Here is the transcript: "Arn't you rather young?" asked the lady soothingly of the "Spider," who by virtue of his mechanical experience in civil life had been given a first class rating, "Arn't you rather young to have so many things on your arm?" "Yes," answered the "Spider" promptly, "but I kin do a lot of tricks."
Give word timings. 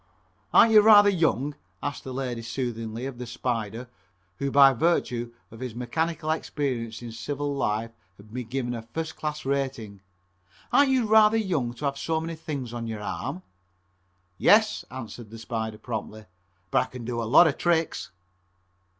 "Arn't 0.51 0.71
you 0.71 0.81
rather 0.81 1.11
young?" 1.11 1.53
asked 1.83 2.03
the 2.03 2.11
lady 2.11 2.41
soothingly 2.41 3.05
of 3.05 3.19
the 3.19 3.27
"Spider," 3.27 3.87
who 4.39 4.49
by 4.49 4.73
virtue 4.73 5.31
of 5.51 5.59
his 5.59 5.75
mechanical 5.75 6.31
experience 6.31 7.03
in 7.03 7.11
civil 7.11 7.53
life 7.53 7.91
had 8.17 8.33
been 8.33 8.47
given 8.47 8.73
a 8.73 8.81
first 8.81 9.15
class 9.15 9.45
rating, 9.45 10.01
"Arn't 10.73 10.89
you 10.89 11.05
rather 11.05 11.37
young 11.37 11.75
to 11.75 11.85
have 11.85 11.99
so 11.99 12.19
many 12.19 12.33
things 12.35 12.73
on 12.73 12.87
your 12.87 13.01
arm?" 13.03 13.43
"Yes," 14.39 14.83
answered 14.89 15.29
the 15.29 15.37
"Spider" 15.37 15.77
promptly, 15.77 16.25
"but 16.71 16.81
I 16.81 16.85
kin 16.89 17.05
do 17.05 17.21
a 17.21 17.25
lot 17.29 17.45
of 17.45 17.59
tricks." 17.59 18.09